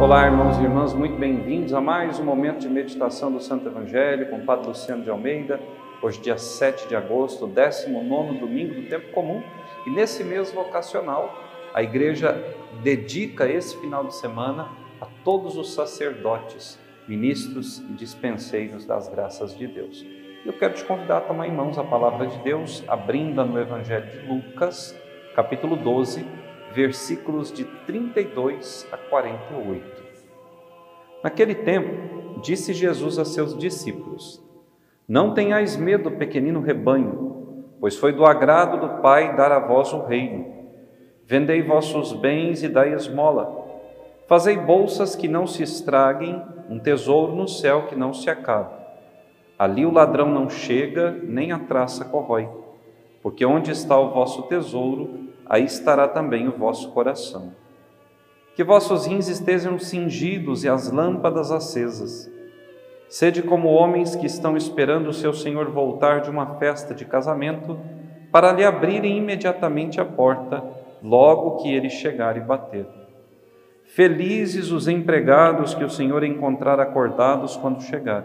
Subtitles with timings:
[0.00, 4.30] Olá, irmãos e irmãs, muito bem-vindos a mais um momento de meditação do Santo Evangelho
[4.30, 5.60] com o Padre Luciano de Almeida.
[6.00, 9.42] Hoje, dia 7 de agosto, 19 domingo do tempo comum,
[9.86, 11.38] e nesse mês vocacional,
[11.74, 12.32] a Igreja
[12.82, 14.70] dedica esse final de semana
[15.02, 20.02] a todos os sacerdotes, ministros e dispenseiros das graças de Deus.
[20.46, 24.06] Eu quero te convidar a tomar em mãos a palavra de Deus, abrindo no Evangelho
[24.10, 24.98] de Lucas,
[25.36, 26.24] capítulo 12,
[26.72, 30.02] versículos de 32 a 48.
[31.22, 34.42] Naquele tempo, disse Jesus a seus discípulos:
[35.06, 40.04] Não tenhais medo, pequenino rebanho, pois foi do agrado do Pai dar a vós o
[40.04, 40.60] reino.
[41.26, 43.58] Vendei vossos bens e dai esmola.
[44.26, 48.74] Fazei bolsas que não se estraguem, um tesouro no céu que não se acabe.
[49.58, 52.48] Ali o ladrão não chega, nem a traça corrói,
[53.22, 57.52] porque onde está o vosso tesouro, aí estará também o vosso coração.
[58.54, 62.30] Que vossos rins estejam cingidos e as lâmpadas acesas.
[63.08, 67.76] Sede como homens que estão esperando o seu Senhor voltar de uma festa de casamento,
[68.30, 70.62] para lhe abrirem imediatamente a porta,
[71.02, 72.86] logo que ele chegar e bater.
[73.82, 78.24] Felizes os empregados que o Senhor encontrar acordados quando chegar.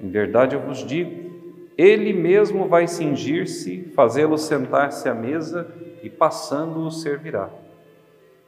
[0.00, 1.28] Em verdade eu vos digo,
[1.76, 5.66] ele mesmo vai cingir-se, fazê-los sentar-se à mesa
[6.02, 7.50] e passando o servirá.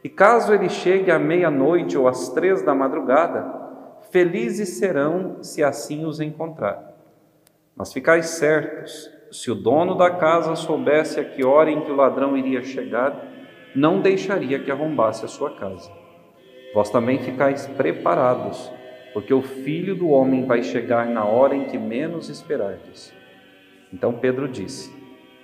[0.04, 3.62] E caso ele chegue à meia-noite ou às três da madrugada,
[4.10, 6.92] felizes serão se assim os encontrar.
[7.76, 11.96] Mas ficais certos, se o dono da casa soubesse a que hora em que o
[11.96, 13.28] ladrão iria chegar,
[13.74, 15.90] não deixaria que arrombasse a sua casa.
[16.74, 18.70] Vós também ficais preparados,
[19.14, 23.12] porque o filho do homem vai chegar na hora em que menos esperardes.
[23.92, 25.01] Então Pedro disse: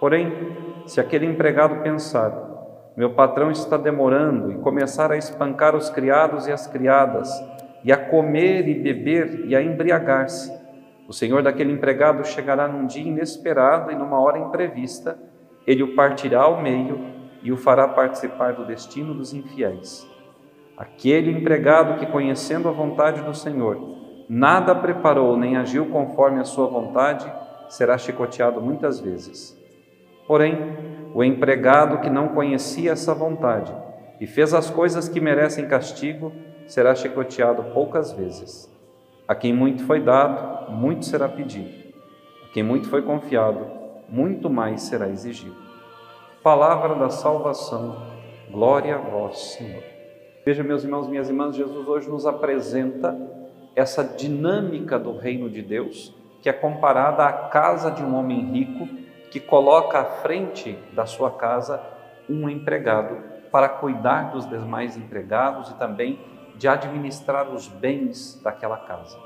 [0.00, 2.32] Porém, se aquele empregado pensar,
[2.96, 7.28] meu patrão está demorando, e começar a espancar os criados e as criadas,
[7.84, 10.52] e a comer e beber e a embriagar-se.
[11.06, 15.18] O senhor daquele empregado chegará num dia inesperado e numa hora imprevista,
[15.66, 17.00] ele o partirá ao meio
[17.42, 20.06] e o fará participar do destino dos infiéis.
[20.76, 23.78] Aquele empregado que, conhecendo a vontade do Senhor,
[24.28, 27.30] nada preparou nem agiu conforme a sua vontade,
[27.68, 29.57] será chicoteado muitas vezes.
[30.28, 30.76] Porém,
[31.14, 33.74] o empregado que não conhecia essa vontade
[34.20, 36.32] e fez as coisas que merecem castigo,
[36.66, 38.70] será chicoteado poucas vezes.
[39.26, 41.70] A quem muito foi dado, muito será pedido.
[42.44, 43.66] A quem muito foi confiado,
[44.06, 45.56] muito mais será exigido.
[46.42, 48.02] Palavra da salvação,
[48.50, 49.82] glória a vós, Senhor.
[50.44, 53.16] Veja, meus irmãos, minhas irmãs, Jesus hoje nos apresenta
[53.74, 58.88] essa dinâmica do reino de Deus, que é comparada à casa de um homem rico
[59.30, 61.80] que coloca à frente da sua casa
[62.28, 63.16] um empregado
[63.50, 66.18] para cuidar dos demais empregados e também
[66.56, 69.18] de administrar os bens daquela casa.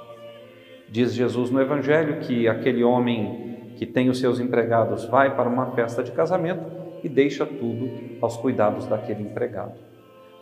[0.88, 5.72] Diz Jesus no Evangelho que aquele homem que tem os seus empregados vai para uma
[5.72, 6.64] festa de casamento
[7.02, 7.90] e deixa tudo
[8.20, 9.74] aos cuidados daquele empregado.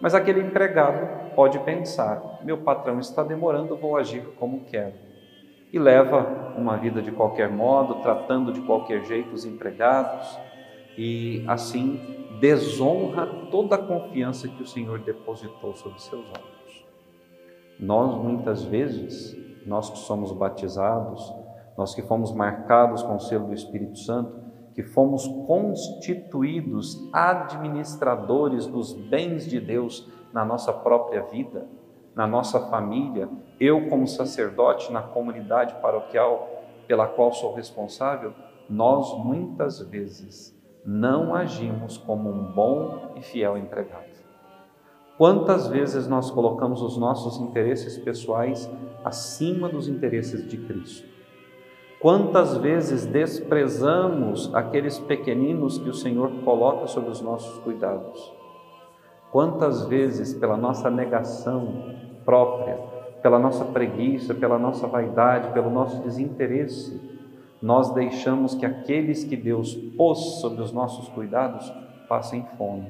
[0.00, 5.09] Mas aquele empregado pode pensar: meu patrão está demorando, vou agir como quero
[5.72, 10.38] e leva uma vida de qualquer modo, tratando de qualquer jeito os empregados
[10.98, 16.86] e assim desonra toda a confiança que o Senhor depositou sobre seus ombros.
[17.78, 19.36] Nós muitas vezes,
[19.66, 21.32] nós que somos batizados,
[21.76, 24.40] nós que fomos marcados com o selo do Espírito Santo,
[24.74, 31.66] que fomos constituídos administradores dos bens de Deus na nossa própria vida,
[32.20, 38.34] na nossa família, eu como sacerdote na comunidade paroquial pela qual sou responsável,
[38.68, 44.20] nós muitas vezes não agimos como um bom e fiel empregado.
[45.16, 48.70] Quantas vezes nós colocamos os nossos interesses pessoais
[49.02, 51.08] acima dos interesses de Cristo?
[52.02, 58.30] Quantas vezes desprezamos aqueles pequeninos que o Senhor coloca sob os nossos cuidados?
[59.32, 62.76] Quantas vezes, pela nossa negação própria,
[63.20, 67.00] pela nossa preguiça, pela nossa vaidade, pelo nosso desinteresse,
[67.60, 71.68] nós deixamos que aqueles que Deus pôs sob os nossos cuidados
[72.08, 72.88] passem fome.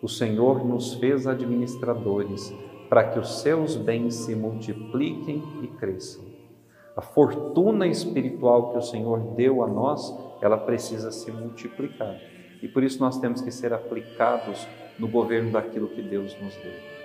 [0.00, 2.54] O Senhor nos fez administradores
[2.88, 6.24] para que os seus bens se multipliquem e cresçam.
[6.96, 12.16] A fortuna espiritual que o Senhor deu a nós, ela precisa se multiplicar.
[12.62, 14.64] E por isso nós temos que ser aplicados
[14.96, 16.97] no governo daquilo que Deus nos deu.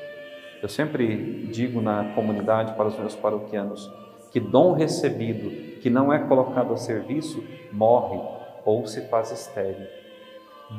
[0.63, 3.91] Eu sempre digo na comunidade para os meus paroquianos
[4.31, 8.17] que dom recebido que não é colocado a serviço morre
[8.63, 9.85] ou se faz estéril.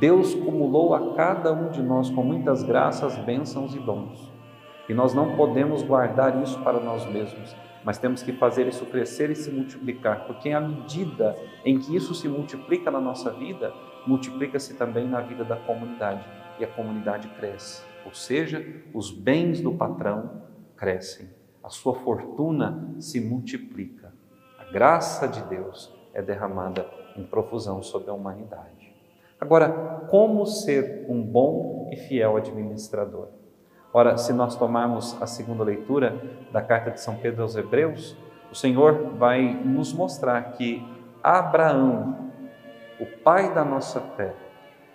[0.01, 4.33] Deus cumulou a cada um de nós com muitas graças, bênçãos e dons.
[4.89, 7.55] E nós não podemos guardar isso para nós mesmos,
[7.85, 12.15] mas temos que fazer isso crescer e se multiplicar, porque à medida em que isso
[12.15, 13.71] se multiplica na nossa vida,
[14.07, 16.25] multiplica-se também na vida da comunidade
[16.59, 17.94] e a comunidade cresce.
[18.05, 20.43] Ou seja, os bens do patrão
[20.77, 21.29] crescem,
[21.63, 24.13] a sua fortuna se multiplica.
[24.59, 26.87] A graça de Deus é derramada
[27.17, 28.95] em profusão sobre a humanidade.
[29.41, 33.29] Agora, como ser um bom e fiel administrador?
[33.93, 36.21] Ora, se nós tomarmos a segunda leitura
[36.53, 38.17] da carta de São Pedro aos Hebreus,
[38.51, 40.85] o Senhor vai nos mostrar que
[41.23, 42.31] Abraão,
[43.01, 44.35] o pai da nossa fé,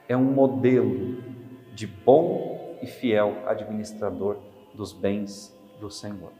[0.07, 1.21] é um modelo
[1.73, 4.37] de bom e fiel administrador
[4.73, 6.31] dos bens do Senhor.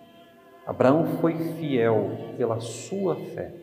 [0.66, 3.54] Abraão foi fiel pela sua fé.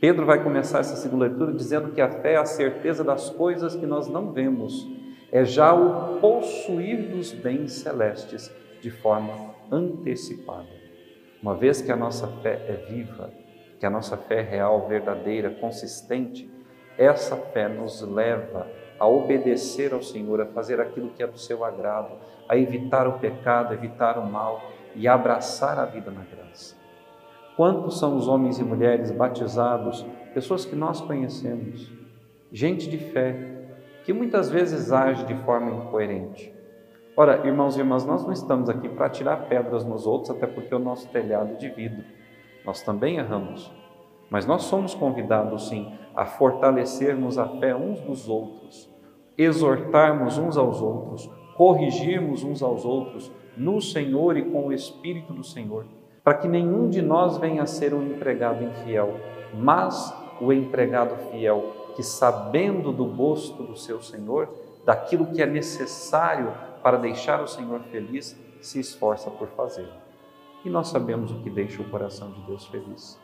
[0.00, 3.74] Pedro vai começar essa segunda leitura dizendo que a fé é a certeza das coisas
[3.74, 4.86] que nós não vemos
[5.34, 8.48] é já o possuir dos bens celestes
[8.80, 10.68] de forma antecipada.
[11.42, 13.32] Uma vez que a nossa fé é viva,
[13.80, 16.48] que a nossa fé é real, verdadeira, consistente,
[16.96, 18.68] essa fé nos leva
[18.98, 22.12] a obedecer ao Senhor, a fazer aquilo que é do seu agrado,
[22.48, 24.62] a evitar o pecado, evitar o mal
[24.94, 26.76] e abraçar a vida na graça.
[27.56, 31.90] Quantos são os homens e mulheres batizados, pessoas que nós conhecemos,
[32.52, 33.54] gente de fé,
[34.04, 36.52] que muitas vezes age de forma incoerente.
[37.16, 40.74] Ora, irmãos e irmãs, nós não estamos aqui para tirar pedras nos outros, até porque
[40.74, 42.04] o nosso telhado é de vidro.
[42.64, 43.72] Nós também erramos.
[44.28, 48.90] Mas nós somos convidados, sim, a fortalecermos a fé uns dos outros,
[49.36, 55.44] exortarmos uns aos outros, corrigirmos uns aos outros no Senhor e com o Espírito do
[55.44, 55.86] Senhor,
[56.22, 59.14] para que nenhum de nós venha a ser um empregado infiel,
[59.54, 64.48] mas o empregado fiel que, sabendo do gosto do seu Senhor,
[64.84, 66.52] daquilo que é necessário
[66.82, 69.88] para deixar o Senhor feliz, se esforça por fazer.
[70.64, 73.18] E nós sabemos o que deixa o coração de Deus feliz.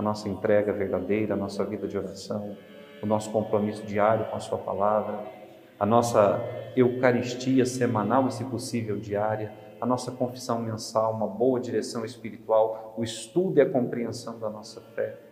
[0.00, 2.56] A nossa entrega verdadeira, a nossa vida de oração,
[3.02, 5.20] o nosso compromisso diário com a Sua palavra,
[5.78, 6.40] a nossa
[6.74, 13.04] Eucaristia semanal e, se possível, diária, a nossa confissão mensal, uma boa direção espiritual, o
[13.04, 15.30] estudo e a compreensão da nossa fé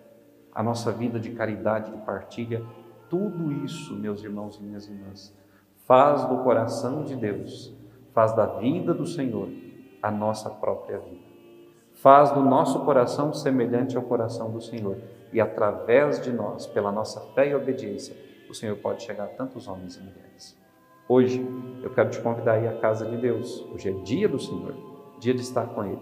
[0.58, 2.66] a nossa vida de caridade, de partilha,
[3.08, 5.32] tudo isso, meus irmãos e minhas irmãs,
[5.86, 7.72] faz do coração de Deus,
[8.12, 9.48] faz da vida do Senhor
[10.02, 11.27] a nossa própria vida.
[12.00, 14.98] Faz do nosso coração semelhante ao coração do Senhor.
[15.32, 18.16] E através de nós, pela nossa fé e obediência,
[18.48, 20.56] o Senhor pode chegar a tantos homens e mulheres.
[21.08, 21.44] Hoje,
[21.82, 23.66] eu quero te convidar a ir à casa de Deus.
[23.74, 24.76] Hoje é dia do Senhor,
[25.18, 26.00] dia de estar com Ele.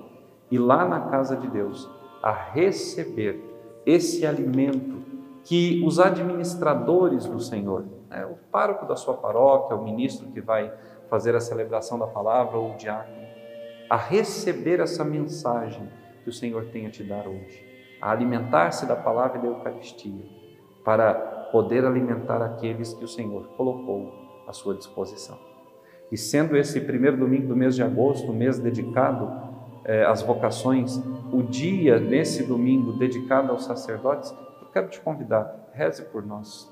[0.51, 1.89] E lá na casa de Deus,
[2.23, 3.43] a receber
[3.87, 5.03] esse alimento
[5.45, 10.71] que os administradores do Senhor, né, o pároco da sua paróquia, o ministro que vai
[11.09, 13.26] fazer a celebração da palavra ou o diácono,
[13.89, 15.89] a receber essa mensagem
[16.23, 17.65] que o Senhor tem a te dar hoje,
[18.01, 20.25] a alimentar-se da palavra da Eucaristia,
[20.85, 21.15] para
[21.53, 24.13] poder alimentar aqueles que o Senhor colocou
[24.47, 25.39] à sua disposição.
[26.11, 29.31] E sendo esse primeiro domingo do mês de agosto, um mês dedicado
[29.85, 30.97] eh, às vocações,
[31.33, 36.71] o dia nesse domingo dedicado aos sacerdotes, eu quero te convidar, reze por nós,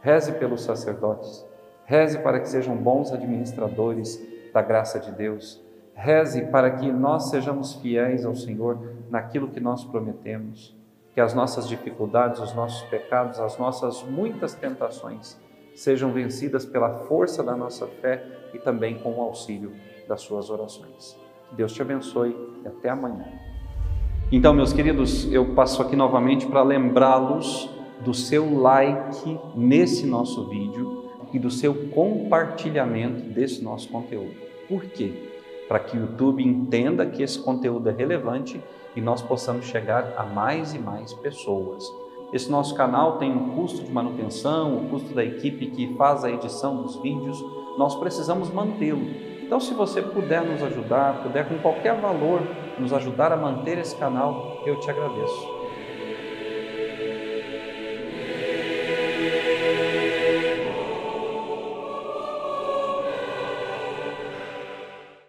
[0.00, 1.44] reze pelos sacerdotes,
[1.84, 4.20] reze para que sejam bons administradores
[4.52, 5.60] da graça de Deus,
[6.00, 8.78] reze para que nós sejamos fiéis ao Senhor
[9.10, 10.74] naquilo que nós prometemos,
[11.12, 15.38] que as nossas dificuldades, os nossos pecados, as nossas muitas tentações
[15.74, 19.72] sejam vencidas pela força da nossa fé e também com o auxílio
[20.08, 21.18] das suas orações.
[21.52, 23.26] Deus te abençoe e até amanhã.
[24.32, 27.68] Então, meus queridos, eu passo aqui novamente para lembrá-los
[28.00, 34.34] do seu like nesse nosso vídeo e do seu compartilhamento desse nosso conteúdo.
[34.68, 35.29] Por quê?
[35.70, 38.60] Para que o YouTube entenda que esse conteúdo é relevante
[38.96, 41.88] e nós possamos chegar a mais e mais pessoas.
[42.32, 46.30] Esse nosso canal tem um custo de manutenção, o custo da equipe que faz a
[46.32, 47.40] edição dos vídeos,
[47.78, 49.06] nós precisamos mantê-lo.
[49.44, 52.40] Então, se você puder nos ajudar, puder com qualquer valor
[52.76, 55.59] nos ajudar a manter esse canal, eu te agradeço.